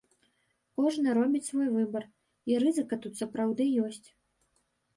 Кожны 0.79 1.13
робіць 1.17 1.41
свой 1.49 1.67
выбар, 1.75 2.03
і 2.53 2.59
рызыка 2.65 3.01
тут 3.07 3.13
сапраўды 3.25 3.71
ёсць. 3.87 4.05